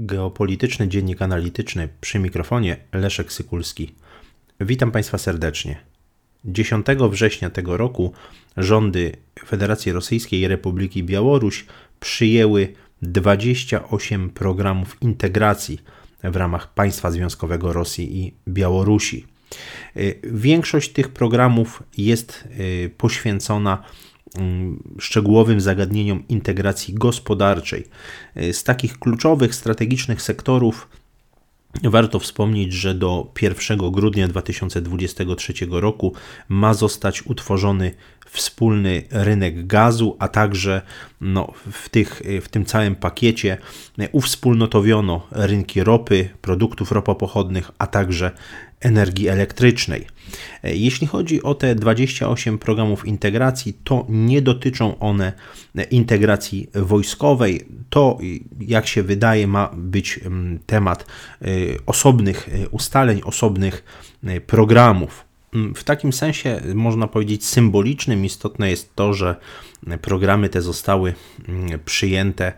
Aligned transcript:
Geopolityczny 0.00 0.88
Dziennik 0.88 1.22
Analityczny 1.22 1.88
przy 2.00 2.18
mikrofonie 2.18 2.76
Leszek 2.92 3.32
Sykulski. 3.32 3.94
Witam 4.60 4.90
Państwa 4.90 5.18
serdecznie. 5.18 5.78
10 6.44 6.86
września 7.10 7.50
tego 7.50 7.76
roku 7.76 8.12
rządy 8.56 9.12
Federacji 9.46 9.92
Rosyjskiej 9.92 10.40
i 10.40 10.48
Republiki 10.48 11.04
Białoruś 11.04 11.66
przyjęły 12.00 12.72
28 13.02 14.30
programów 14.30 14.96
integracji 15.00 15.80
w 16.24 16.36
ramach 16.36 16.74
państwa 16.74 17.10
związkowego 17.10 17.72
Rosji 17.72 18.18
i 18.18 18.34
Białorusi. 18.48 19.26
Większość 20.22 20.92
tych 20.92 21.08
programów 21.08 21.82
jest 21.96 22.48
y, 22.60 22.90
poświęcona 22.96 23.82
szczegółowym 24.98 25.60
zagadnieniom 25.60 26.22
integracji 26.28 26.94
gospodarczej. 26.94 27.84
E, 28.34 28.52
z 28.52 28.64
takich 28.64 28.98
kluczowych, 28.98 29.54
strategicznych 29.54 30.22
sektorów 30.22 30.88
Warto 31.84 32.18
wspomnieć, 32.18 32.72
że 32.72 32.94
do 32.94 33.32
1 33.42 33.90
grudnia 33.90 34.28
2023 34.28 35.52
roku 35.70 36.12
ma 36.48 36.74
zostać 36.74 37.26
utworzony 37.26 37.94
wspólny 38.30 39.02
rynek 39.10 39.66
gazu, 39.66 40.16
a 40.18 40.28
także 40.28 40.82
no, 41.20 41.52
w, 41.72 41.88
tych, 41.88 42.22
w 42.42 42.48
tym 42.48 42.64
całym 42.64 42.94
pakiecie 42.94 43.58
uwspólnotowiono 44.12 45.26
rynki 45.30 45.84
ropy, 45.84 46.28
produktów 46.40 46.92
ropopochodnych, 46.92 47.70
a 47.78 47.86
także 47.86 48.30
energii 48.80 49.28
elektrycznej. 49.28 50.06
Jeśli 50.62 51.06
chodzi 51.06 51.42
o 51.42 51.54
te 51.54 51.74
28 51.74 52.58
programów 52.58 53.06
integracji, 53.06 53.78
to 53.84 54.06
nie 54.08 54.42
dotyczą 54.42 54.98
one 54.98 55.32
integracji 55.90 56.70
wojskowej. 56.74 57.66
To, 57.90 58.18
jak 58.60 58.86
się 58.86 59.02
wydaje, 59.02 59.46
ma 59.46 59.70
być 59.76 60.20
mm, 60.24 60.58
temat 60.66 61.06
osobnych 61.86 62.48
ustaleń, 62.70 63.20
osobnych 63.24 63.84
programów. 64.46 65.27
Mm, 65.54 65.74
w 65.74 65.84
takim 65.84 66.12
sensie, 66.12 66.60
można 66.74 67.06
powiedzieć, 67.06 67.46
symbolicznym 67.46 68.24
istotne 68.24 68.70
jest 68.70 68.94
to, 68.94 69.14
że 69.14 69.36
programy 70.02 70.48
te 70.48 70.62
zostały 70.62 71.14
mm, 71.48 71.78
przyjęte 71.84 72.52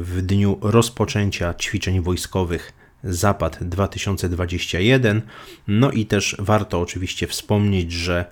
w 0.00 0.22
dniu 0.22 0.58
rozpoczęcia 0.62 1.54
ćwiczeń 1.54 2.00
wojskowych 2.00 2.72
Zapad 3.04 3.64
2021. 3.64 5.22
No 5.68 5.90
i 5.90 6.06
też 6.06 6.36
warto 6.38 6.80
oczywiście 6.80 7.26
wspomnieć, 7.26 7.92
że 7.92 8.24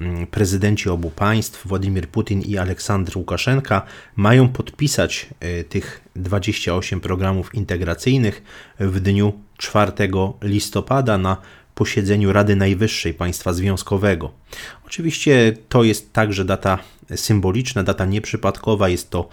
mm, 0.00 0.26
prezydenci 0.26 0.88
obu 0.88 1.10
państw, 1.10 1.66
Władimir 1.66 2.08
Putin 2.08 2.42
i 2.42 2.58
Aleksandr 2.58 3.18
Łukaszenka, 3.18 3.82
mają 4.16 4.48
podpisać 4.48 5.26
y, 5.60 5.64
tych 5.64 6.00
28 6.16 7.00
programów 7.00 7.54
integracyjnych 7.54 8.42
w 8.80 9.00
dniu 9.00 9.32
4 9.56 9.92
listopada 10.42 11.18
na 11.18 11.36
posiedzeniu 11.74 12.32
Rady 12.32 12.56
Najwyższej 12.56 13.14
Państwa 13.14 13.52
Związkowego. 13.52 14.30
Oczywiście 14.86 15.56
to 15.68 15.84
jest 15.84 16.12
także 16.12 16.44
data 16.44 16.78
symboliczna, 17.16 17.82
data 17.82 18.04
nieprzypadkowa, 18.04 18.88
jest 18.88 19.10
to 19.10 19.28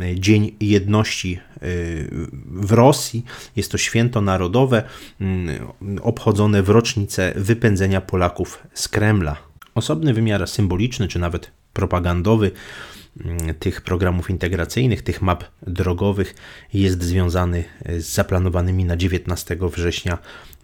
e, 0.00 0.20
Dzień 0.20 0.56
Jedności 0.60 1.34
e, 1.36 1.58
w 2.46 2.72
Rosji, 2.72 3.24
jest 3.56 3.72
to 3.72 3.78
święto 3.78 4.20
narodowe 4.20 4.82
mm, 5.20 5.68
obchodzone 6.02 6.62
w 6.62 6.68
rocznicę 6.68 7.32
wypędzenia 7.36 8.00
Polaków 8.00 8.58
z 8.74 8.88
Kremla. 8.88 9.36
Osobny 9.74 10.14
wymiar 10.14 10.48
symboliczny 10.48 11.08
czy 11.08 11.18
nawet 11.18 11.50
propagandowy 11.72 12.50
tych 13.58 13.80
programów 13.80 14.30
integracyjnych, 14.30 15.02
tych 15.02 15.22
map 15.22 15.44
drogowych 15.62 16.34
jest 16.74 17.02
związany 17.02 17.64
z 17.98 18.04
zaplanowanymi 18.04 18.84
na 18.84 18.96
19 18.96 19.56
września 19.60 20.18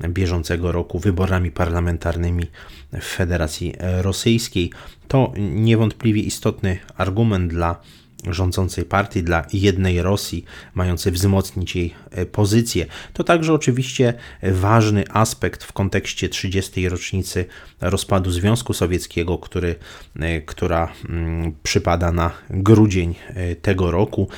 bieżącego 0.09 0.73
roku 0.73 0.99
wyborami 0.99 1.51
parlamentarnymi 1.51 2.45
w 2.93 3.05
Federacji 3.05 3.75
Rosyjskiej. 3.79 4.73
To 5.09 5.33
niewątpliwie 5.39 6.23
istotny 6.23 6.79
argument 6.97 7.51
dla 7.51 7.81
rządzącej 8.27 8.85
partii, 8.85 9.23
dla 9.23 9.47
jednej 9.53 10.03
Rosji, 10.03 10.45
mającej 10.75 11.13
wzmocnić 11.13 11.77
jej 11.77 11.95
e, 12.11 12.27
pozycję. 12.27 12.87
To 13.13 13.25
także 13.25 13.53
oczywiście 13.53 14.15
ważny 14.43 15.05
aspekt 15.11 15.65
w 15.65 15.73
kontekście 15.73 16.29
30. 16.29 16.89
rocznicy 16.89 17.45
rozpadu 17.81 18.31
Związku 18.31 18.73
Sowieckiego, 18.73 19.39
który, 19.39 19.75
e, 20.21 20.41
która 20.41 20.93
mm, 21.09 21.55
przypada 21.63 22.13
na 22.13 22.31
grudzień 22.51 23.15
e, 23.29 23.57
tego 23.57 23.91
roku. 23.91 24.29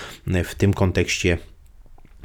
W 0.44 0.54
tym 0.54 0.74
kontekście 0.74 1.38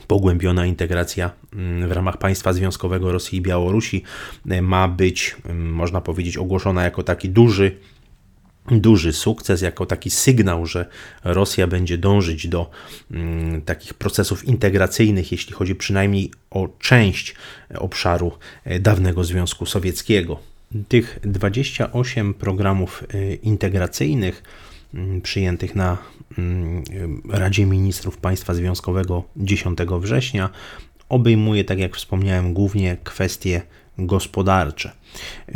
pogłębiona 0.07 0.65
integracja 0.65 1.31
mm, 1.53 1.89
w 1.89 1.91
ramach 1.91 2.17
państwa 2.17 2.53
związkowego 2.53 3.11
Rosji 3.11 3.37
i 3.37 3.41
Białorusi 3.41 4.03
ma 4.61 4.87
być, 4.87 5.35
mm, 5.45 5.73
można 5.73 6.01
powiedzieć, 6.01 6.37
ogłoszona 6.37 6.83
jako 6.83 7.03
taki 7.03 7.29
duży 7.29 7.77
duży 8.71 9.13
sukces, 9.13 9.61
jako 9.61 9.85
taki 9.85 10.09
sygnał, 10.09 10.65
że 10.65 10.85
Rosja 11.23 11.67
będzie 11.67 11.97
dążyć 11.97 12.47
do 12.47 12.69
mm, 13.11 13.61
takich 13.61 13.93
procesów 13.93 14.45
integracyjnych, 14.45 15.31
jeśli 15.31 15.53
chodzi 15.53 15.75
przynajmniej 15.75 16.31
o 16.51 16.69
część 16.79 17.35
obszaru 17.75 18.31
e, 18.63 18.79
dawnego 18.79 19.23
Związku 19.23 19.65
Sowieckiego. 19.65 20.39
Tych 20.87 21.19
28 21.23 22.33
programów 22.33 23.03
e, 23.13 23.33
integracyjnych 23.35 24.43
mm, 24.93 25.21
przyjętych 25.21 25.75
na 25.75 25.97
mm, 26.37 26.83
Radzie 27.29 27.65
Ministrów 27.65 28.17
Państwa 28.17 28.53
Związkowego 28.53 29.23
10 29.37 29.79
września 29.99 30.49
obejmuje, 31.09 31.63
tak 31.63 31.79
jak 31.79 31.95
wspomniałem, 31.95 32.53
głównie 32.53 32.97
kwestie 33.03 33.61
gospodarcze. 33.97 34.91
E, 35.47 35.53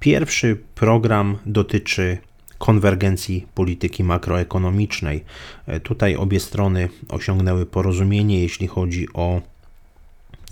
pierwszy 0.00 0.56
program 0.74 1.38
dotyczy 1.46 2.18
konwergencji 2.60 3.46
polityki 3.54 4.04
makroekonomicznej. 4.04 5.24
E, 5.66 5.80
tutaj 5.80 6.16
obie 6.16 6.40
strony 6.40 6.88
osiągnęły 7.08 7.66
porozumienie, 7.66 8.42
jeśli 8.42 8.66
chodzi 8.66 9.08
o 9.14 9.40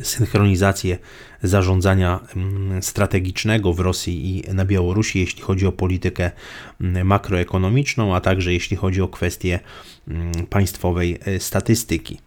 synchronizację 0.02 0.98
zarządzania 1.42 2.20
mm, 2.36 2.82
strategicznego 2.82 3.72
w 3.72 3.80
Rosji 3.80 4.38
i 4.38 4.54
na 4.54 4.64
Białorusi, 4.64 5.20
jeśli 5.20 5.42
chodzi 5.42 5.66
o 5.66 5.72
politykę 5.72 6.30
mm, 6.80 7.06
makroekonomiczną, 7.06 8.14
a 8.14 8.20
także 8.20 8.52
jeśli 8.52 8.76
chodzi 8.76 9.02
o 9.02 9.08
kwestie 9.08 9.60
mm, 10.08 10.32
państwowej 10.46 11.18
e, 11.24 11.40
statystyki. 11.40 12.18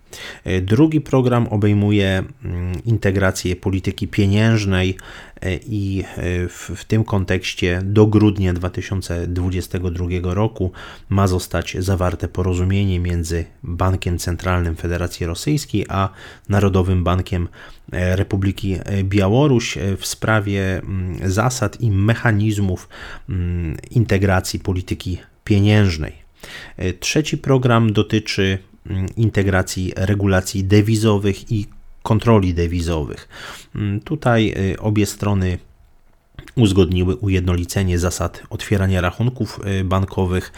E, 0.43 0.61
drugi 0.61 1.01
program 1.01 1.47
obejmuje 1.47 2.23
integrację 2.85 3.55
polityki 3.55 4.07
pieniężnej 4.07 4.97
e, 5.41 5.55
i 5.55 6.03
w, 6.49 6.71
w, 6.75 6.85
tym 6.85 7.03
kontekście 7.03 7.81
do 7.83 8.07
grudnia 8.07 8.53
2022 8.53 10.07
roku 10.23 10.71
ma 11.09 11.27
zostać 11.27 11.77
zawarte 11.79 12.27
porozumienie 12.27 12.99
między 12.99 13.45
Bankiem 13.63 14.17
Centralnym 14.17 14.75
Federacji 14.75 15.25
Rosyjskiej 15.25 15.85
a 15.89 16.09
Narodowym 16.49 17.03
Bankiem 17.03 17.47
Republiki 17.91 18.77
Białoruś 19.03 19.77
w 19.97 20.05
sprawie 20.05 20.77
mm, 20.77 21.31
zasad 21.31 21.81
i 21.81 21.91
mechanizmów 21.91 22.89
mm, 23.29 23.77
integracji 23.91 24.59
polityki 24.59 25.17
pieniężnej. 25.43 26.13
E, 26.77 26.93
trzeci 26.93 27.37
program 27.37 27.93
dotyczy 27.93 28.43
mm, 28.43 28.70
integracji 29.17 29.93
regulacji 29.95 30.63
dewizowych 30.63 31.51
i 31.51 31.67
kontroli 32.03 32.53
dewizowych. 32.53 33.27
Tutaj 34.03 34.53
e, 34.73 34.79
obie 34.79 35.05
strony 35.05 35.57
uzgodniły 36.55 37.15
ujednolicenie 37.15 37.99
zasad 37.99 38.43
otwierania 38.49 39.01
rachunków 39.01 39.59
y, 39.81 39.83
bankowych 39.83 40.51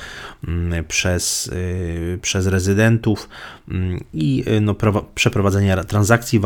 mm, 0.48 0.86
przez, 0.86 1.48
y, 1.48 2.20
przez 2.22 2.48
rezydentów 2.48 3.30
mm, 3.70 4.04
i 4.14 4.44
y, 4.48 4.62
no, 4.62 4.76
przeprowadzenia 5.16 5.84
transakcji 5.84 6.42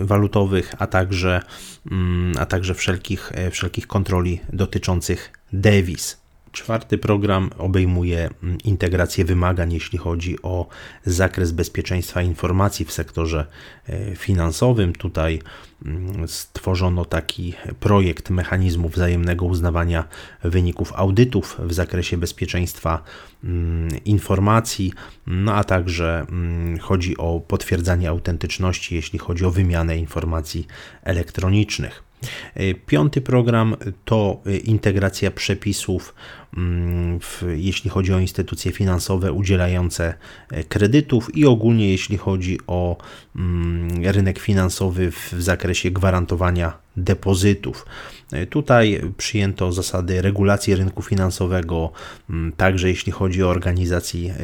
walutowych, 0.00 0.74
a 0.78 0.86
także, 0.86 1.42
mm, 1.90 2.32
a 2.38 2.46
także 2.46 2.74
wszelkich, 2.74 3.32
wszelkich 3.50 3.86
kontroli 3.86 4.40
dotyczących 4.52 5.32
dewiz. 5.52 6.25
Czwarty 6.56 6.98
program 6.98 7.50
obejmuje 7.58 8.30
mm, 8.42 8.58
integrację 8.64 9.24
wymagań, 9.24 9.72
jeśli 9.72 9.98
chodzi 9.98 10.42
o 10.42 10.66
zakres 11.06 11.52
bezpieczeństwa 11.52 12.22
informacji 12.22 12.84
w 12.84 12.92
sektorze 12.92 13.46
e, 13.88 14.16
finansowym. 14.16 14.92
Tutaj 14.92 15.42
mm, 15.84 16.28
stworzono 16.28 17.04
taki 17.04 17.54
projekt 17.80 18.30
mechanizmu 18.30 18.88
wzajemnego 18.88 19.46
uznawania 19.46 20.04
wyników 20.44 20.92
audytów 20.92 21.56
w 21.58 21.72
zakresie 21.72 22.16
bezpieczeństwa 22.16 23.02
mm, 23.44 23.88
informacji, 24.04 24.92
no 25.26 25.54
a 25.54 25.64
także 25.64 26.26
chodzi 26.80 27.16
o 27.16 27.40
potwierdzanie 27.40 28.08
autentyczności, 28.08 28.94
jeśli 28.94 29.18
chodzi 29.18 29.44
o 29.44 29.50
wymianę 29.50 29.98
informacji 29.98 30.66
elektronicznych. 31.02 32.06
Piąty 32.86 33.20
program 33.20 33.76
to 34.04 34.42
integracja 34.64 35.30
przepisów, 35.30 36.14
w, 37.20 37.42
jeśli 37.56 37.90
chodzi 37.90 38.12
o 38.12 38.18
instytucje 38.18 38.72
finansowe 38.72 39.32
udzielające 39.32 40.14
kredytów 40.68 41.36
i 41.36 41.46
ogólnie 41.46 41.90
jeśli 41.90 42.16
chodzi 42.16 42.58
o 42.66 42.96
rynek 44.02 44.38
finansowy 44.38 45.10
w 45.10 45.32
zakresie 45.38 45.90
gwarantowania 45.90 46.78
depozytów. 46.96 47.86
Tutaj 48.50 49.00
przyjęto 49.16 49.72
zasady 49.72 50.22
regulacji 50.22 50.74
rynku 50.74 51.02
finansowego, 51.02 51.92
także 52.56 52.88
jeśli 52.88 53.12
chodzi 53.12 53.42
o 53.42 53.48
organizację, 53.48 54.34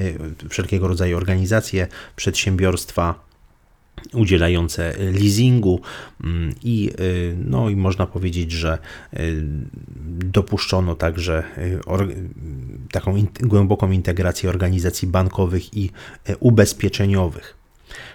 wszelkiego 0.48 0.88
rodzaju 0.88 1.16
organizacje, 1.16 1.86
przedsiębiorstwa 2.16 3.31
udzielające 4.14 4.94
leasingu 4.98 5.80
mm, 6.24 6.54
i, 6.62 6.90
y, 7.00 7.36
no, 7.44 7.70
i 7.70 7.76
można 7.76 8.06
powiedzieć, 8.06 8.52
że 8.52 8.78
y, 9.14 9.42
dopuszczono 10.24 10.94
także 10.94 11.44
y, 11.58 11.80
taką 12.92 13.24
głęboką 13.40 13.90
integrację 13.90 14.50
organizacji 14.50 15.08
bankowych 15.08 15.76
i 15.76 15.90
ubezpieczeniowych. 16.40 17.62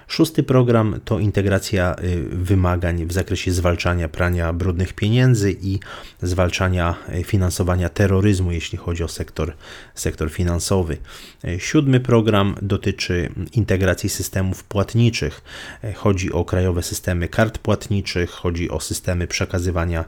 Szósty 0.07 0.43
program 0.43 0.99
to 1.05 1.19
integracja 1.19 1.95
y, 2.03 2.23
wymagań 2.31 3.05
w 3.05 3.13
zakresie 3.13 3.51
zwalczania 3.51 4.09
prania 4.09 4.53
brudnych 4.53 4.93
pieniędzy 4.93 5.55
i 5.61 5.79
zwalczania 6.21 6.95
y, 7.15 7.23
finansowania 7.23 7.89
terroryzmu, 7.89 8.51
jeśli 8.51 8.77
chodzi 8.77 9.03
o 9.03 9.07
sektor, 9.07 9.53
sektor 9.95 10.31
finansowy. 10.31 10.97
Y, 11.45 11.59
siódmy 11.59 11.99
program 11.99 12.55
dotyczy 12.61 13.29
integracji 13.53 14.09
systemów 14.09 14.63
płatniczych. 14.63 15.41
Chodzi 15.95 16.31
o 16.31 16.45
krajowe 16.45 16.83
systemy 16.83 17.27
kart 17.27 17.57
płatniczych, 17.57 18.29
chodzi 18.29 18.69
o 18.69 18.79
systemy 18.79 19.27
przekazywania 19.27 20.05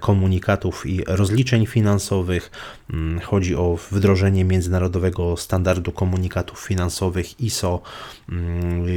komunikatów 0.00 0.86
i 0.86 1.04
rozliczeń 1.06 1.66
finansowych, 1.66 2.50
mm, 2.90 3.20
chodzi 3.20 3.56
o 3.56 3.78
wdrożenie 3.90 4.44
międzynarodowego 4.44 5.36
standardu 5.36 5.92
komunikatów 5.92 6.60
finansowych 6.60 7.40
ISO 7.40 7.82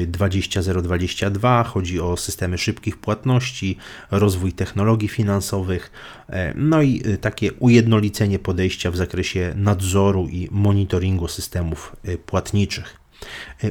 20 0.07 0.44
mm, 0.44 0.44
20022, 0.49 1.63
chodzi 1.63 1.99
o 1.99 2.17
systemy 2.17 2.57
szybkich 2.57 2.97
płatności, 2.97 3.77
rozwój 4.11 4.53
technologii 4.53 5.07
finansowych, 5.07 5.91
e, 6.29 6.53
no 6.55 6.81
i 6.81 7.01
e, 7.05 7.17
takie 7.17 7.53
ujednolicenie 7.53 8.39
podejścia 8.39 8.91
w 8.91 8.95
zakresie 8.95 9.53
nadzoru 9.55 10.27
i 10.27 10.47
monitoringu 10.51 11.27
systemów 11.27 11.95
e, 12.03 12.17
płatniczych. 12.17 13.04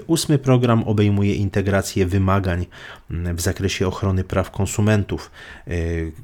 Ósmy 0.06 0.38
program 0.38 0.84
obejmuje 0.84 1.34
integrację 1.34 2.06
wymagań 2.06 2.66
mm, 3.10 3.36
w 3.36 3.40
zakresie 3.40 3.86
ochrony 3.86 4.24
praw 4.24 4.50
konsumentów, 4.50 5.30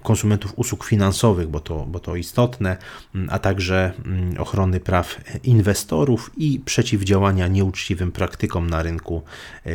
konsumentów 0.02 0.52
usług 0.56 0.84
finansowych, 0.84 1.48
bo 1.48 1.60
to, 1.60 1.86
bo 1.86 2.00
to 2.00 2.16
istotne, 2.16 2.76
mm, 3.14 3.28
a 3.30 3.38
także 3.38 3.92
mm, 4.04 4.40
ochrony 4.40 4.80
praw 4.80 5.20
inwestorów 5.44 6.30
i 6.36 6.60
przeciwdziałania 6.64 7.48
nieuczciwym 7.48 8.12
praktykom 8.12 8.70
na 8.70 8.82
rynku 8.82 9.22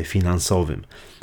finansowym. 0.03 0.81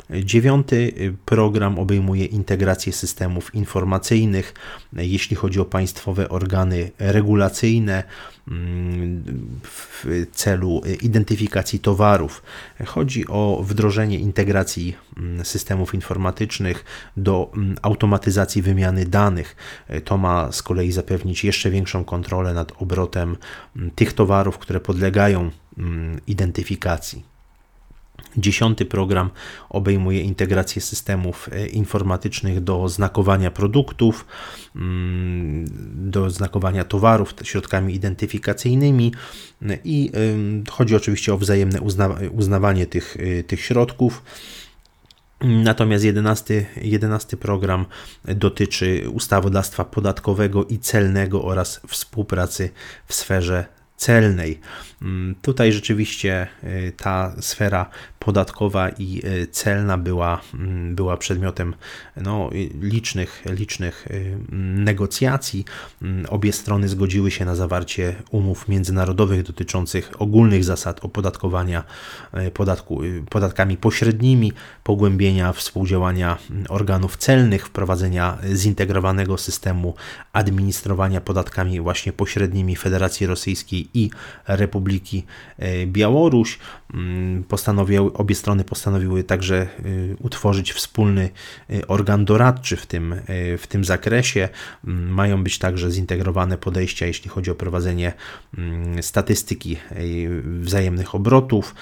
Dziewiąty 0.09 0.93
program 1.25 1.79
obejmuje 1.79 2.25
integrację 2.25 2.93
systemów 2.93 3.55
informacyjnych, 3.55 4.53
jeśli 4.93 5.35
chodzi 5.35 5.59
o 5.59 5.65
państwowe 5.65 6.29
organy 6.29 6.91
regulacyjne 6.99 8.03
w 9.63 10.05
celu 10.31 10.81
identyfikacji 11.01 11.79
towarów. 11.79 12.22
Chodzi 12.85 13.27
o 13.27 13.63
wdrożenie 13.63 14.19
integracji 14.19 14.95
mm, 15.17 15.45
systemów 15.45 15.93
informatycznych 15.93 16.85
do 17.17 17.51
mm, 17.53 17.75
automatyzacji 17.81 18.61
wymiany 18.61 19.05
danych. 19.05 19.55
To 20.05 20.17
ma 20.17 20.51
z 20.51 20.63
kolei 20.63 20.91
zapewnić 20.91 21.43
jeszcze 21.43 21.71
większą 21.71 22.05
kontrolę 22.05 22.53
nad 22.53 22.71
obrotem 22.81 23.37
tych 23.95 24.13
towarów, 24.13 24.57
które 24.57 24.79
podlegają 24.79 25.51
identyfikacji. 26.27 27.32
Dziesiąty 28.37 28.85
program 28.85 29.29
obejmuje 29.69 30.21
integrację 30.21 30.81
systemów 30.81 31.49
e, 31.51 31.67
informatycznych 31.67 32.61
do 32.61 32.89
znakowania 32.89 33.51
produktów, 33.51 34.25
mm, 34.75 35.65
do 36.11 36.29
znakowania 36.29 36.83
towarów 36.83 37.33
środkami 37.43 37.95
identyfikacyjnymi 37.95 39.11
i 39.83 40.11
chodzi 40.69 40.95
oczywiście 40.95 41.33
o 41.33 41.37
wzajemne 41.37 41.79
uznawanie 42.31 42.85
tych, 42.85 43.17
e, 43.19 43.43
tych 43.43 43.61
środków. 43.61 44.23
Natomiast 45.41 46.03
11, 46.03 46.65
11 46.81 47.37
program 47.37 47.85
dotyczy 48.25 49.09
ustawodawstwa 49.13 49.85
podatkowego 49.85 50.65
i 50.65 50.79
celnego 50.79 51.43
oraz 51.43 51.81
współpracy 51.87 52.69
w 53.07 53.13
sferze 53.13 53.65
celnej. 53.97 54.59
Mm, 55.01 55.35
tutaj 55.41 55.71
rzeczywiście 55.71 56.47
ta 56.97 57.35
sfera 57.39 57.89
podatkowa 58.25 58.89
i 58.89 59.21
y, 59.25 59.47
celna 59.47 59.97
była, 59.97 60.41
mm, 60.53 60.95
była 60.95 61.17
przedmiotem 61.17 61.75
no, 62.17 62.49
licznych, 62.81 63.43
licznych 63.45 64.07
y, 64.11 64.37
negocjacji. 64.51 65.65
Mm, 66.01 66.25
obie 66.29 66.53
strony 66.53 66.89
zgodziły 66.89 67.31
się 67.31 67.45
na 67.45 67.55
zawarcie 67.55 68.15
umów 68.31 68.67
międzynarodowych 68.67 69.43
dotyczących 69.43 70.11
ogólnych 70.21 70.63
zasad 70.63 71.05
opodatkowania 71.05 71.83
podatku, 72.53 73.01
podatkami 73.29 73.77
pośrednimi, 73.77 74.51
pogłębienia 74.83 75.53
współdziałania 75.53 76.37
organów 76.69 77.17
celnych, 77.17 77.67
wprowadzenia 77.67 78.37
zintegrowanego 78.53 79.37
systemu 79.37 79.95
administrowania 80.33 81.21
podatkami 81.21 81.81
właśnie 81.81 82.13
pośrednimi 82.13 82.75
Federacji 82.75 83.27
Rosyjskiej 83.27 83.89
i 83.93 84.09
Republiki 84.47 85.23
e, 85.57 85.87
Białoruś. 85.87 86.59
Mm, 86.93 87.43
postanowiły, 87.43 88.12
obie 88.13 88.35
strony 88.35 88.63
postanowiły 88.63 89.23
także 89.23 89.55
e, 89.55 89.67
utworzyć 90.19 90.73
wspólny 90.73 91.29
e, 91.69 91.87
organ 91.87 92.25
doradczy 92.25 92.77
w 92.77 92.85
tym, 92.85 93.15
w 93.57 93.67
tym 93.67 93.85
zakresie. 93.85 94.49
Mm, 94.87 95.09
mają 95.09 95.43
być 95.43 95.59
także 95.59 95.91
zintegrowane 95.91 96.57
podejścia, 96.57 97.05
jeśli 97.05 97.29
chodzi 97.29 97.51
o 97.51 97.55
prowadzenie 97.55 98.13
mm, 98.57 99.03
statystyki 99.03 99.77
wzajemnych 100.61 101.15
obrotów, 101.15 101.75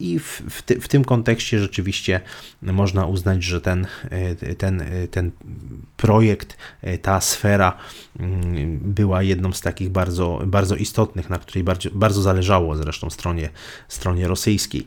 I 0.00 0.18
w, 0.18 0.42
w, 0.50 0.62
ty, 0.62 0.80
w, 0.80 0.88
tym 0.88 1.04
kontekście 1.04 1.58
rzeczywiście 1.58 2.20
można 2.62 3.06
uznać, 3.06 3.44
że 3.44 3.60
ten, 3.60 3.86
e, 4.10 4.54
ten, 4.54 4.80
e, 4.80 5.08
ten 5.08 5.30
projekt, 5.96 6.56
ta 7.02 7.20
sfera 7.20 7.76
mm, 8.20 8.78
była 8.82 9.22
jedną 9.22 9.52
z 9.52 9.60
takich 9.60 9.90
bardzo, 9.90 10.42
bardzo 10.46 10.76
istotnych, 10.76 11.30
na 11.30 11.38
której 11.38 11.64
bardzo, 11.64 11.90
bardzo 11.92 12.22
zależało 12.22 12.76
zresztą 12.76 13.10
stronie, 13.10 13.50
stronie 13.88 14.28
rosyjskiej. 14.28 14.86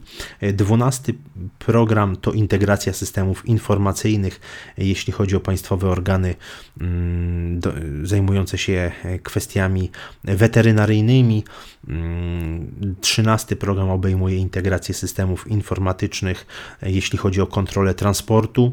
Dwunasty 0.53 1.13
program 1.60 2.15
to 2.15 2.31
integracja 2.31 2.93
systemów 2.93 3.45
informacyjnych, 3.45 4.39
jeśli 4.77 5.13
chodzi 5.13 5.36
o 5.36 5.39
państwowe 5.39 5.89
organy 5.89 6.36
mm, 6.81 7.60
do, 7.60 7.74
zajmujące 8.03 8.57
się 8.57 8.91
kwestiami 9.24 9.91
weterynaryjnymi. 10.24 11.43
Mm, 11.88 12.95
trzynasty 13.01 13.55
program 13.55 13.89
obejmuje 13.89 14.38
integrację 14.38 14.61
integrację 14.62 14.96
systemów 14.96 15.48
informatycznych, 15.48 16.46
jeśli 16.82 17.18
chodzi 17.18 17.41
o 17.41 17.48
kontrolę 17.48 17.94
transportu 17.94 18.72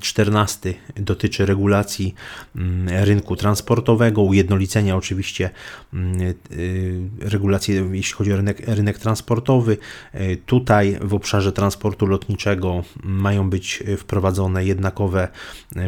14 0.00 0.74
dotyczy 0.96 1.46
regulacji 1.46 2.14
mm, 2.56 3.04
rynku 3.04 3.36
transportowego, 3.36 4.22
ujednolicenia 4.22 4.96
oczywiście 4.96 5.50
mm, 5.94 6.20
y, 6.52 7.08
regulacji, 7.20 7.74
jeśli 7.92 8.14
chodzi 8.14 8.32
o 8.32 8.36
rynek, 8.36 8.62
rynek 8.66 8.98
transportowy. 8.98 9.76
Y, 10.14 10.38
tutaj 10.46 10.98
w 11.00 11.14
obszarze 11.14 11.52
transportu 11.52 12.06
lotniczego 12.06 12.82
mają 13.04 13.50
być 13.50 13.82
wprowadzone 13.98 14.64
jednakowe 14.64 15.28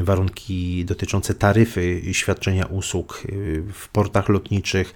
warunki 0.02 0.84
dotyczące 0.84 1.34
taryfy 1.34 2.02
świadczenia 2.12 2.66
usług 2.66 3.22
y, 3.28 3.62
w 3.72 3.88
portach 3.88 4.28
lotniczych 4.28 4.94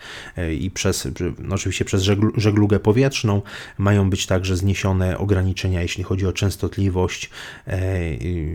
i 0.61 0.71
przez, 0.71 1.09
no 1.38 1.54
oczywiście 1.54 1.85
przez 1.85 2.02
żeglugę 2.37 2.80
powietrzną. 2.80 3.42
Mają 3.78 4.11
być 4.11 4.26
także 4.26 4.57
zniesione 4.57 5.18
ograniczenia, 5.18 5.83
jeśli 5.83 6.04
chodzi 6.04 6.26
o 6.26 6.33
częstotliwość, 6.33 7.30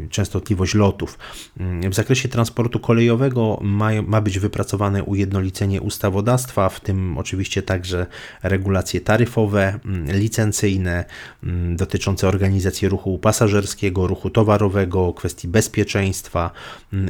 częstotliwość 0.10 0.23
częstotliwość 0.24 0.74
lotów. 0.74 1.20
Mm, 1.60 1.92
w 1.92 1.96
zakresie 1.96 2.30
transportu 2.30 2.80
kolejowego 2.80 3.60
ma, 3.62 3.90
ma 4.08 4.22
być 4.22 4.40
wypracowane 4.40 5.04
ujednolicenie 5.04 5.82
ustawodawstwa, 5.82 6.70
w 6.70 6.80
tym 6.80 7.18
oczywiście 7.18 7.62
także 7.62 8.08
regulacje 8.44 9.02
taryfowe, 9.02 9.80
mm, 9.86 10.12
licencyjne, 10.12 11.06
mm, 11.44 11.76
dotyczące 11.76 12.28
organizacji 12.28 12.90
ruchu 12.90 13.20
pasażerskiego, 13.20 14.08
ruchu 14.08 14.30
towarowego, 14.30 15.14
kwestii 15.14 15.48
bezpieczeństwa 15.48 16.52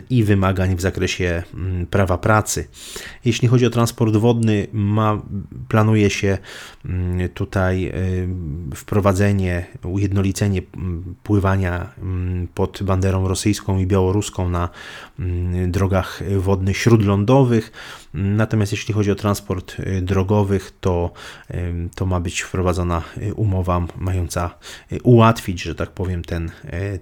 i 0.09 0.23
wymagań 0.23 0.75
w 0.75 0.81
zakresie 0.81 1.43
prawa 1.89 2.17
pracy. 2.17 2.67
Jeśli 3.25 3.47
chodzi 3.47 3.65
o 3.65 3.69
transport 3.69 4.15
wodny, 4.15 4.67
ma, 4.73 5.21
planuje 5.67 6.09
się 6.09 6.37
tutaj 7.33 7.87
y, 7.87 8.75
wprowadzenie, 8.75 9.65
ujednolicenie 9.83 10.61
pływania 11.23 11.89
pod 12.53 12.83
banderą 12.83 13.02
banderą 13.03 13.27
rosyjską 13.27 13.77
i 13.77 13.87
białoruską 13.87 14.49
na 14.49 14.69
mm, 15.19 15.71
drogach 15.71 16.23
wodnych 16.37 16.77
śródlądowych. 16.77 17.71
Natomiast 18.13 18.71
jeśli 18.71 18.93
chodzi 18.93 19.11
o 19.11 19.15
transport 19.15 19.79
y, 19.79 20.01
drogowych, 20.01 20.73
to, 20.81 21.11
to 21.95 22.05
ma 22.05 22.19
być 22.19 22.41
wprowadzona 22.41 23.01
y, 23.17 23.33
umowa 23.33 23.87
mająca 23.97 24.55
y, 24.91 25.01
ułatwić, 25.01 25.61
że 25.61 25.75
tak 25.75 25.91
powiem, 25.91 26.23
ten, 26.23 26.51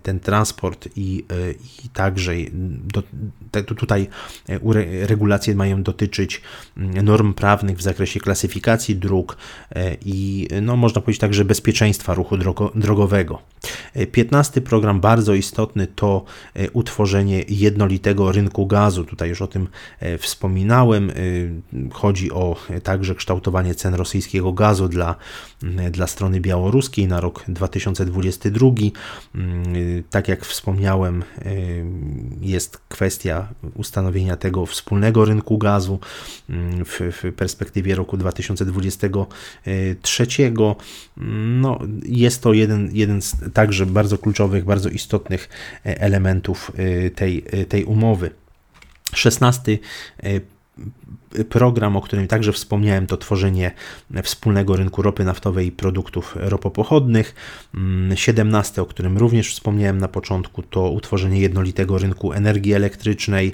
ten 0.03 0.19
transport 0.19 0.89
i, 0.95 1.25
i 1.85 1.89
także 1.89 2.33
do, 2.93 3.03
tutaj 3.63 4.07
regulacje 5.01 5.55
mają 5.55 5.83
dotyczyć 5.83 6.41
mm, 6.77 7.05
norm 7.05 7.33
prawnych 7.33 7.77
w 7.77 7.81
zakresie 7.81 8.19
klasyfikacji 8.19 8.95
dróg 8.95 9.37
i 10.05 10.47
no, 10.61 10.75
można 10.75 11.01
powiedzieć 11.01 11.21
także 11.21 11.45
bezpieczeństwa 11.45 12.13
ruchu 12.13 12.37
drogo, 12.37 12.71
drogowego. 12.75 13.41
15 14.11 14.61
program 14.61 14.99
bardzo 14.99 15.33
istotny 15.33 15.87
to 15.87 16.23
utworzenie 16.73 17.43
jednolitego 17.49 18.31
rynku 18.31 18.67
gazu. 18.67 19.05
Tutaj 19.05 19.29
już 19.29 19.41
o 19.41 19.47
tym 19.47 19.67
wspominałem 20.17 21.00
Y, 21.09 21.61
chodzi 21.93 22.31
o 22.31 22.55
także 22.83 23.15
kształtowanie 23.15 23.75
cen 23.75 23.93
rosyjskiego 23.93 24.53
gazu 24.53 24.87
dla, 24.87 25.15
y, 25.63 25.91
dla 25.91 26.07
strony 26.07 26.41
białoruskiej 26.41 27.07
na 27.07 27.21
rok 27.21 27.43
2022. 27.47 28.67
Y, 29.35 30.03
tak 30.09 30.27
jak 30.27 30.45
wspomniałem, 30.45 31.23
jest 32.41 32.77
kwestia 32.89 33.47
ustanowienia 33.75 34.37
tego 34.37 34.65
wspólnego 34.65 35.25
rynku 35.25 35.57
gazu 35.57 35.99
w, 36.85 37.11
w 37.11 37.33
perspektywie 37.35 37.95
roku 37.95 38.17
2023. 38.17 40.27
No, 41.61 41.79
jest 42.05 42.43
to 42.43 42.53
jeden, 42.53 42.89
jeden 42.93 43.21
z 43.21 43.35
także 43.53 43.85
bardzo 43.85 44.17
kluczowych, 44.17 44.65
bardzo 44.65 44.89
istotnych 44.89 45.49
elementów 45.83 46.71
tej, 47.15 47.43
tej 47.69 47.85
umowy. 47.85 48.31
16 49.13 49.77
program, 51.49 51.97
o 51.97 52.01
którym 52.01 52.27
także 52.27 52.53
wspomniałem, 52.53 53.07
to 53.07 53.17
tworzenie 53.17 53.71
wspólnego 54.23 54.75
rynku 54.75 55.01
ropy 55.01 55.23
naftowej 55.23 55.67
i 55.67 55.71
produktów 55.71 56.35
ropopochodnych. 56.39 57.35
17, 58.15 58.81
mm, 58.81 58.83
o 58.83 58.89
którym 58.89 59.17
również 59.17 59.53
wspomniałem 59.53 59.97
na 59.97 60.07
początku, 60.07 60.63
to 60.63 60.89
utworzenie 60.89 61.39
jednolitego 61.39 61.97
rynku 61.97 62.33
energii 62.33 62.73
elektrycznej. 62.73 63.53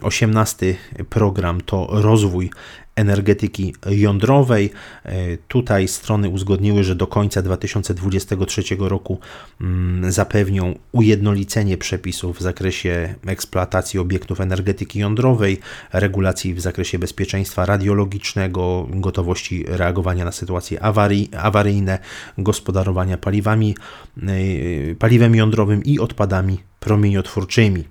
18 0.00 0.66
mm, 0.66 1.06
program 1.06 1.60
to 1.60 1.88
rozwój 1.90 2.50
energetyki 2.96 3.74
jądrowej. 3.86 4.70
E, 5.04 5.36
tutaj 5.36 5.88
strony 5.88 6.28
uzgodniły, 6.28 6.84
że 6.84 6.94
do 6.94 7.06
końca 7.06 7.42
2023 7.42 8.62
roku 8.78 9.18
mm, 9.60 10.12
zapewnią 10.12 10.78
ujednolicenie 10.92 11.78
przepisów 11.78 12.38
w 12.38 12.42
zakresie 12.42 13.14
eksploatacji 13.26 14.00
obiektów 14.00 14.40
energetyki 14.40 14.98
jądrowej, 14.98 15.60
regulacji 15.92 16.54
w 16.54 16.60
zakresie 16.60 16.98
bezpieczeństwa 16.98 17.66
radiologicznego, 17.66 18.88
gotowości 18.90 19.64
reagowania 19.68 20.24
na 20.24 20.32
sytuacje 20.32 20.82
awarii, 20.82 21.30
awaryjne, 21.38 21.98
gospodarowania 22.38 23.18
paliwami, 23.18 23.76
e, 24.22 24.94
paliwem 24.94 25.34
jądrowym 25.34 25.84
i 25.84 25.98
odpadami 25.98 26.58
promieniotwórczymi. 26.80 27.84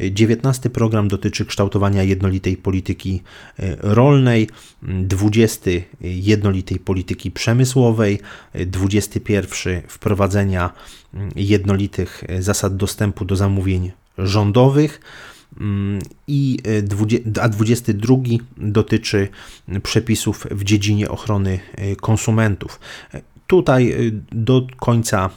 19 0.00 0.70
program 0.70 1.08
dotyczy 1.08 1.46
kształtowania 1.46 2.02
jednolitej 2.02 2.56
polityki 2.56 3.22
e, 3.58 3.76
rolnej, 3.80 4.48
20 4.82 5.70
jednolitej 6.00 6.78
polityki 6.78 7.30
przemysłowej, 7.30 8.20
21 8.66 9.82
wprowadzenia 9.88 10.70
mm, 11.14 11.30
jednolitych 11.36 12.24
e, 12.28 12.42
zasad 12.42 12.76
dostępu 12.76 13.24
do 13.24 13.36
zamówień 13.36 13.92
rządowych 14.18 15.00
mm, 15.60 15.98
i 16.26 16.58
e, 17.36 17.42
a 17.42 17.48
22 17.48 18.16
dotyczy 18.56 19.28
przepisów 19.82 20.46
w 20.50 20.64
dziedzinie 20.64 21.08
ochrony 21.08 21.60
konsumentów. 22.00 22.80
Tutaj 23.46 24.12
do 24.32 24.66
końca 24.76 25.30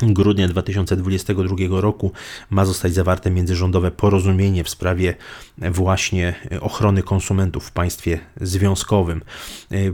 grudnia 0.00 0.48
2022 0.48 1.80
roku 1.80 2.12
ma 2.50 2.64
zostać 2.64 2.94
zawarte 2.94 3.30
międzyrządowe 3.30 3.90
porozumienie 3.90 4.64
w 4.64 4.68
sprawie 4.68 5.14
właśnie 5.58 6.34
ochrony 6.60 7.02
konsumentów 7.02 7.64
w 7.64 7.72
państwie 7.72 8.18
związkowym. 8.40 9.22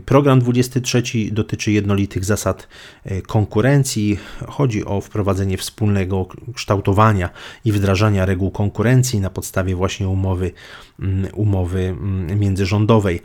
Program 0.06 0.40
23 0.40 1.02
dotyczy 1.32 1.72
jednolitych 1.72 2.24
zasad 2.24 2.68
konkurencji. 3.26 4.18
Chodzi 4.48 4.84
o 4.84 5.00
wprowadzenie 5.00 5.56
wspólnego 5.56 6.26
kształtowania 6.54 7.30
i 7.64 7.72
wdrażania 7.72 8.26
reguł 8.26 8.50
konkurencji 8.50 9.20
na 9.20 9.30
podstawie 9.30 9.74
właśnie 9.74 10.08
umowy, 10.08 10.52
umowy 11.32 11.96
międzyrządowej. 12.36 13.20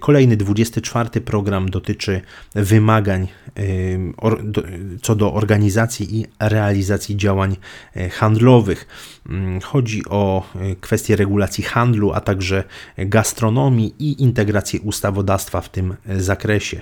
Kolejny 0.00 0.36
24 0.36 1.20
program 1.20 1.70
dotyczy 1.70 2.20
wymagań 2.54 3.28
co 5.02 5.16
do 5.16 5.34
organizacji 5.34 6.09
i 6.10 6.26
realizacji 6.40 7.16
działań 7.16 7.56
e, 7.96 8.08
handlowych. 8.08 8.86
Mm, 9.28 9.60
chodzi 9.60 10.02
o 10.08 10.42
e, 10.54 10.76
kwestie 10.76 11.16
regulacji 11.16 11.64
handlu, 11.64 12.12
a 12.12 12.20
także 12.20 12.64
gastronomii 12.98 13.94
i 13.98 14.22
integrację 14.22 14.80
ustawodawstwa 14.80 15.60
w 15.60 15.68
tym 15.68 15.96
e, 16.06 16.20
zakresie. 16.20 16.80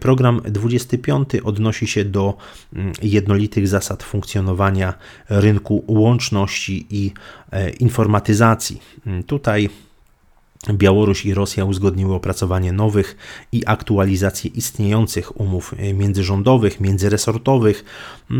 Program 0.00 0.40
25 0.44 1.28
odnosi 1.44 1.86
się 1.86 2.04
do 2.04 2.34
mm, 2.72 2.92
jednolitych 3.02 3.68
zasad 3.68 4.02
funkcjonowania 4.02 4.94
rynku 5.28 5.84
łączności 5.88 6.86
i 6.90 7.12
informatyzacji. 7.80 8.80
Mm, 9.06 9.22
tutaj 9.22 9.68
Białoruś 10.72 11.26
i 11.26 11.34
Rosja 11.34 11.64
uzgodniły 11.64 12.14
opracowanie 12.14 12.72
nowych 12.72 13.16
i 13.52 13.62
aktualizację 13.66 14.50
istniejących 14.54 15.40
umów 15.40 15.74
międzyrządowych, 15.94 16.80
międzyresortowych, 16.80 17.84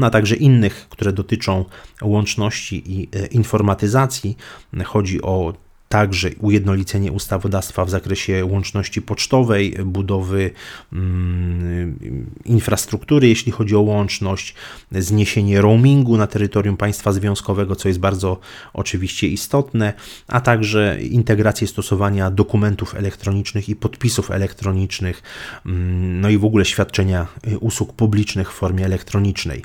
a 0.02 0.10
także 0.10 0.36
innych, 0.36 0.86
które 0.90 1.12
dotyczą 1.12 1.64
łączności 2.02 2.92
i 2.92 3.08
e, 3.12 3.26
informatyzacji. 3.26 4.36
Chodzi 4.84 5.22
o 5.22 5.54
także 5.88 6.30
ujednolicenie 6.40 7.12
ustawodawstwa 7.12 7.84
w 7.84 7.90
zakresie 7.90 8.44
łączności 8.44 9.02
pocztowej, 9.02 9.76
budowy 9.84 10.50
mm, 10.92 11.98
infrastruktury, 12.44 13.28
jeśli 13.28 13.52
chodzi 13.52 13.76
o 13.76 13.80
łączność, 13.80 14.54
zniesienie 14.92 15.60
roamingu 15.60 16.16
na 16.16 16.26
terytorium 16.26 16.76
państwa 16.76 17.12
związkowego, 17.12 17.76
co 17.76 17.88
jest 17.88 18.00
bardzo 18.00 18.38
oczywiście 18.72 19.28
istotne, 19.28 19.92
a 20.28 20.40
także 20.40 20.98
integrację 21.02 21.66
stosowania 21.66 22.30
dokumentów 22.30 22.94
elektronicznych 22.94 23.68
i 23.68 23.76
podpisów 23.76 24.30
elektronicznych, 24.30 25.22
mm, 25.66 26.20
no 26.20 26.30
i 26.30 26.38
w 26.38 26.44
ogóle 26.44 26.64
świadczenia 26.64 27.26
y, 27.48 27.58
usług 27.58 27.92
publicznych 27.92 28.52
w 28.52 28.54
formie 28.54 28.84
elektronicznej. 28.84 29.62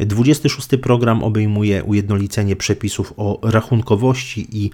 26 0.00 0.68
program 0.82 1.22
obejmuje 1.22 1.84
ujednolicenie 1.84 2.56
przepisów 2.56 3.12
o 3.16 3.40
rachunkowości 3.42 4.46
i 4.52 4.70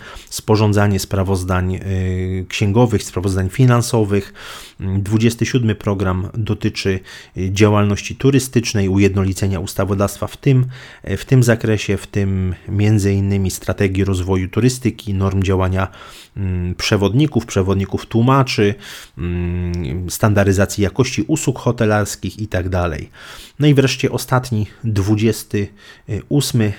sporządzanie 0.72 0.98
sprawozdań 0.98 1.74
y, 1.74 2.46
księgowych, 2.48 3.02
sprawozdań 3.02 3.50
finansowych. 3.50 4.32
27 4.98 5.76
program 5.76 6.28
dotyczy 6.34 7.00
y, 7.36 7.50
działalności 7.52 8.16
turystycznej, 8.16 8.88
ujednolicenia 8.88 9.60
ustawodawstwa 9.60 10.26
w 10.26 10.36
tym, 10.36 10.66
w 11.04 11.24
tym 11.24 11.42
zakresie, 11.42 11.96
w 11.96 12.06
tym 12.06 12.54
innymi 13.12 13.50
strategii 13.50 14.04
rozwoju 14.04 14.48
turystyki, 14.48 15.14
norm 15.14 15.42
działania 15.42 15.88
mm, 16.36 16.74
przewodników, 16.74 17.46
przewodników 17.46 18.06
tłumaczy, 18.06 18.74
mm, 19.18 20.10
standaryzacji 20.10 20.84
jakości 20.84 21.24
usług 21.28 21.58
hotelarskich 21.58 22.38
itd. 22.38 22.70
Tak 22.70 23.00
no 23.58 23.66
i 23.66 23.74
wreszcie 23.74 24.12
ostatni 24.12 24.66
28 24.84 26.60
y, 26.60 26.72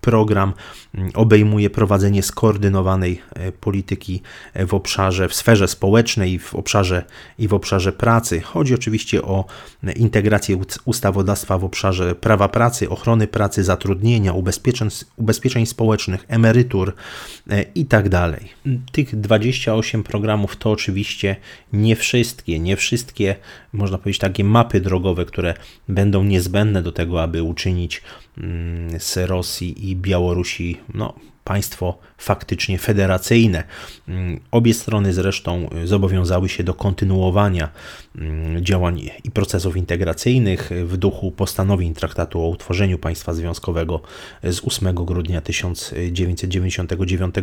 program 0.00 0.52
mm, 0.94 1.10
obejmuje 1.14 1.70
prowadzenie 1.70 2.22
skoordynowanej 2.22 3.22
y, 3.48 3.52
polityki 3.52 4.22
w 4.66 4.74
obszarze, 4.74 5.28
w 5.28 5.34
sferze 5.34 5.68
społecznej 5.68 6.38
w 6.38 6.54
obszarze, 6.54 7.04
i 7.38 7.48
w 7.48 7.54
obszarze 7.54 7.92
pracy. 7.92 8.40
Chodzi 8.40 8.74
oczywiście 8.74 9.22
o 9.22 9.44
integrację 9.96 10.56
ustawodawstwa 10.84 11.58
w 11.58 11.64
obszarze 11.64 12.14
prawa 12.14 12.48
pracy, 12.48 12.90
ochrony 12.90 13.26
pracy, 13.26 13.64
zatrudnienia, 13.64 14.32
ubezpieczeń, 14.32 14.88
ubezpieczeń 15.16 15.66
społecznych, 15.66 16.24
emerytur 16.28 16.94
itd. 17.74 18.10
Tak 18.10 18.40
Tych 18.92 19.20
28 19.20 20.02
programów 20.02 20.56
to 20.56 20.70
oczywiście 20.70 21.36
nie 21.72 21.96
wszystkie, 21.96 22.58
nie 22.58 22.76
wszystkie, 22.76 23.36
można 23.72 23.98
powiedzieć, 23.98 24.20
takie 24.20 24.44
mapy 24.44 24.80
drogowe, 24.80 25.24
które 25.24 25.54
będą 25.88 26.24
niezbędne 26.24 26.82
do 26.82 26.92
tego, 26.92 27.22
aby 27.22 27.42
uczynić 27.42 28.02
mm, 28.38 29.00
z 29.00 29.16
Rosji 29.16 29.90
i 29.90 29.96
Białorusi 29.96 30.80
no, 30.94 31.14
państwo 31.44 31.98
faktycznie 32.18 32.78
federacyjne. 32.78 33.64
Mm, 34.08 34.40
obie 34.50 34.74
strony 34.74 35.12
zresztą 35.12 35.70
zobowiązały 35.84 36.48
się 36.48 36.64
do 36.64 36.74
kontynuowania 36.74 37.68
mm, 38.16 38.64
działań 38.64 39.10
i 39.24 39.30
procesów 39.30 39.76
integracyjnych 39.76 40.70
w 40.84 40.96
duchu 40.96 41.30
postanowień 41.30 41.94
Traktatu 41.94 42.42
o 42.42 42.48
utworzeniu 42.48 42.98
państwa 42.98 43.34
związkowego 43.34 44.00
z 44.42 44.60
8 44.64 44.94
grudnia 44.94 45.40
1999 45.40 47.34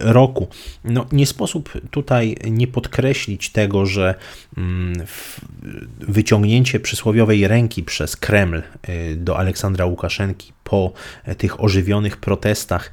roku. 0.00 0.48
No, 0.84 1.06
nie 1.12 1.26
sposób 1.26 1.72
tutaj 1.90 2.36
nie 2.50 2.66
podkreślić 2.66 3.50
tego, 3.50 3.86
że 3.86 4.14
mm, 4.56 5.06
wyciągnięcie 6.00 6.80
przysłowiowej 6.80 7.48
ręki 7.48 7.82
przez 7.82 8.16
Kreml 8.16 8.62
y, 8.88 9.16
do 9.16 9.38
Aleksandra 9.38 9.86
Łukaszenki 9.86 10.52
po 10.64 10.92
tych 11.38 11.60
ożywionych 11.60 12.16
protestach 12.16 12.92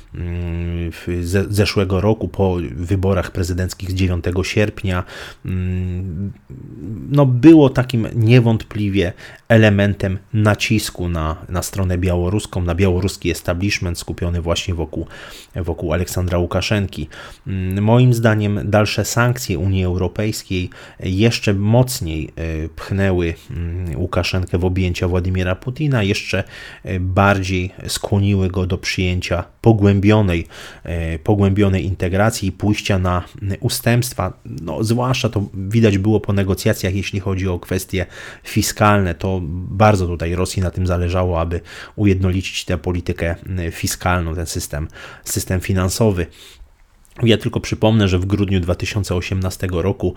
zeszłego 1.49 2.01
roku, 2.01 2.27
po 2.27 2.57
wyborach 2.71 3.31
prezydenckich 3.31 3.91
z 3.91 3.93
9 3.93 4.25
sierpnia, 4.43 5.03
mm, 5.45 6.31
no 7.09 7.25
było 7.25 7.69
takim 7.69 8.07
niewątpliwie 8.15 9.13
elementem 9.47 10.17
nacisku 10.33 11.09
na, 11.09 11.35
na 11.49 11.63
stronę 11.63 11.97
białoruską, 11.97 12.61
na 12.61 12.75
białoruski 12.75 13.31
establishment 13.31 13.99
skupiony 13.99 14.41
właśnie 14.41 14.73
wokół, 14.73 15.07
wokół 15.55 15.93
Aleksandra 15.93 16.37
Łukaszenki. 16.37 17.07
Mm, 17.47 17.83
moim 17.83 18.13
zdaniem 18.13 18.59
dalsze 18.63 19.05
sankcje 19.05 19.59
Unii 19.59 19.83
Europejskiej 19.83 20.69
jeszcze 20.99 21.53
mocniej 21.53 22.29
e, 22.35 22.69
pchnęły 22.69 23.33
Łukaszenkę 23.95 24.57
w 24.57 24.65
objęcia 24.65 25.07
Władimira 25.07 25.55
Putina, 25.55 26.03
jeszcze 26.03 26.43
e, 26.83 26.99
bardziej 26.99 27.71
skłoniły 27.87 28.49
go 28.49 28.65
do 28.65 28.77
przyjęcia 28.77 29.43
pogłębionej, 30.01 30.47
e, 30.83 31.19
pogłębionej 31.19 31.85
integracji 31.85 32.49
i 32.49 32.51
pójścia 32.51 32.99
na 32.99 33.23
ustępstwa. 33.59 34.33
No, 34.45 34.83
zwłaszcza 34.83 35.29
to 35.29 35.43
widać 35.53 35.97
było 35.97 36.19
po 36.19 36.33
negocjacjach, 36.33 36.95
jeśli 36.95 37.19
chodzi 37.19 37.47
o 37.47 37.59
kwestie 37.59 38.05
fiskalne. 38.43 39.15
To 39.15 39.39
bardzo 39.69 40.07
tutaj 40.07 40.35
Rosji 40.35 40.61
na 40.61 40.71
tym 40.71 40.87
zależało, 40.87 41.39
aby 41.41 41.61
ujednolicić 41.95 42.65
tę 42.65 42.77
politykę 42.77 43.35
fiskalną, 43.71 44.35
ten 44.35 44.45
system, 44.45 44.87
system 45.23 45.59
finansowy. 45.59 46.25
Ja 47.23 47.37
tylko 47.37 47.59
przypomnę, 47.59 48.07
że 48.07 48.19
w 48.19 48.25
grudniu 48.25 48.59
2018 48.59 49.67
roku 49.71 50.13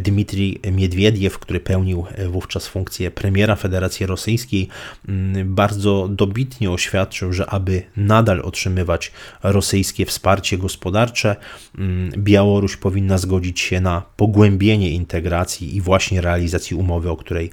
Dmitrij 0.00 0.60
Miedwiediew, 0.72 1.38
który 1.38 1.60
pełnił 1.60 2.04
wówczas 2.28 2.66
funkcję 2.66 3.10
premiera 3.10 3.56
Federacji 3.56 4.06
Rosyjskiej, 4.06 4.68
mm, 5.08 5.54
bardzo 5.54 6.08
dobitnie 6.08 6.70
oświadczył, 6.70 7.32
że 7.32 7.50
aby 7.50 7.82
nadal 7.96 8.40
otrzymywać 8.40 9.12
rosyjskie 9.42 10.06
wsparcie 10.06 10.58
gospodarcze, 10.58 11.36
mm, 11.78 12.12
Białoruś 12.18 12.76
powinna 12.76 13.18
zgodzić 13.18 13.60
się 13.60 13.80
na 13.80 14.02
pogłębienie 14.16 14.90
integracji 14.90 15.76
i 15.76 15.80
właśnie 15.80 16.20
realizacji 16.20 16.76
umowy, 16.76 17.10
o 17.10 17.16
której, 17.16 17.50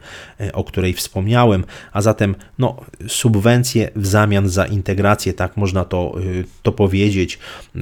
o 0.54 0.64
której 0.64 0.94
wspomniałem, 0.94 1.64
a 1.92 2.02
zatem 2.02 2.36
no, 2.60 2.76
subwencje 3.08 3.90
w 3.96 4.08
zamian 4.08 4.50
za 4.50 4.66
integrację, 4.66 5.34
tak 5.34 5.58
można 5.58 5.86
to, 5.86 6.16
y, 6.22 6.46
to 6.64 6.72
powiedzieć, 6.72 7.40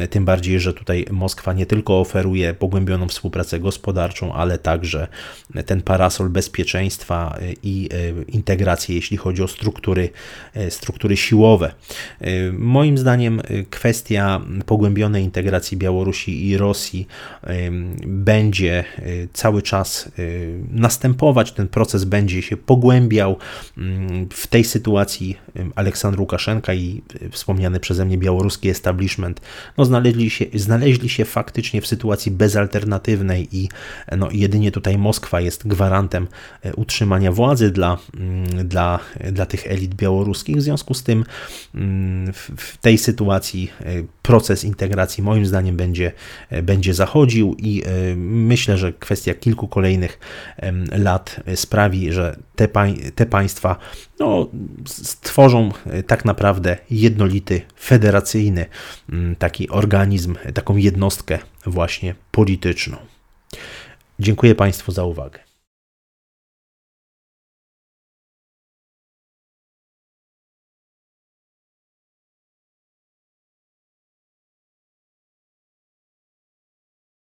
tym 0.10 0.26
bardziej, 0.26 0.60
że 0.60 0.74
tutaj 0.74 0.95
Moskwa 1.12 1.54
nie 1.54 1.66
tylko 1.66 2.00
oferuje 2.00 2.54
pogłębioną 2.54 3.08
współpracę 3.08 3.60
gospodarczą, 3.60 4.34
ale 4.34 4.58
także 4.58 5.08
ten 5.66 5.82
parasol 5.82 6.30
bezpieczeństwa 6.30 7.38
i 7.64 7.90
e, 7.92 8.24
integrację, 8.32 8.96
jeśli 8.96 9.18
chodzi 9.18 9.44
o 9.44 9.48
struktury, 9.48 10.10
e, 10.54 10.72
struktury 10.72 11.18
siłowe. 11.18 11.74
E, 12.22 12.52
moim 12.52 12.98
zdaniem 12.98 13.42
kwestia 13.70 14.42
pogłębionej 14.66 15.24
integracji 15.24 15.78
Białorusi 15.78 16.48
i 16.48 16.58
Rosji 16.58 17.08
będzie 18.08 18.84
cały 19.34 19.62
czas 19.62 20.12
następować, 20.72 21.52
ten 21.52 21.68
proces 21.68 22.04
będzie 22.04 22.42
się 22.42 22.58
pogłębiał. 22.58 23.38
Mm, 23.78 24.30
w 24.30 24.48
tej 24.48 24.64
sytuacji 24.64 25.38
Aleksandr 25.76 26.20
Łukaszenka 26.20 26.74
i 26.74 27.02
wspomniany 27.32 27.80
przeze 27.80 28.06
mnie 28.06 28.18
białoruski 28.18 28.70
establishment 28.70 29.42
no, 29.78 29.86
znaleźli, 29.86 30.30
się, 30.30 30.46
znaleźli 30.54 30.85
znaleźli 30.86 31.10
się 31.10 31.26
faktycznie 31.26 31.82
w 31.82 31.88
sytuacji 31.88 32.32
bezalternatywnej 32.32 33.48
i 33.52 33.70
no, 34.18 34.30
jedynie 34.32 34.72
tutaj 34.72 34.98
Moskwa 34.98 35.42
jest 35.42 35.68
gwarantem 35.68 36.28
e, 36.62 36.74
utrzymania 36.74 37.32
władzy 37.32 37.72
dla, 37.72 37.98
mm, 38.18 38.68
dla, 38.68 39.00
dla 39.32 39.46
tych 39.46 39.68
elit 39.68 39.96
białoruskich. 39.96 40.58
W 40.58 40.62
związku 40.62 40.94
z 40.94 41.04
tym 41.04 41.26
mm, 41.76 42.34
w 42.58 42.78
tej 42.78 42.98
sytuacji 42.98 43.72
e, 43.82 43.86
proces 44.22 44.64
integracji 44.64 45.24
moim 45.24 45.46
zdaniem 45.46 45.78
będzie, 45.78 46.12
e, 46.50 46.62
będzie 46.64 46.94
zachodził 46.94 47.56
i 47.60 47.84
myślę, 48.18 48.78
że 48.78 48.94
kwestia 48.94 49.34
kilku 49.34 49.68
kolejnych 49.68 50.20
lat 50.92 51.40
sprawi, 51.56 52.12
że 52.14 52.36
te, 52.56 52.68
te 53.16 53.26
państwa 53.26 53.78
no, 54.20 54.50
stworzą 54.86 55.72
tak 56.08 56.26
naprawdę 56.26 56.78
jednolity, 56.90 57.62
federacyjny 57.80 58.66
mm, 59.10 59.36
taki 59.36 59.70
organizm, 59.70 60.36
jednostkę 60.78 61.40
właśnie 61.66 62.16
polityczną. 62.32 62.98
Dziękuję 64.20 64.56
Państwu 64.56 64.92
za 64.92 65.04
uwagę. 65.04 65.45